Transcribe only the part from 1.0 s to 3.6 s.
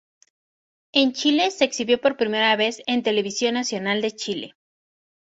Chile se exhibió por primera vez en Televisión